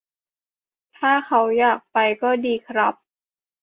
[0.97, 2.93] ถ้าเขาอยากไปก็ดีครับ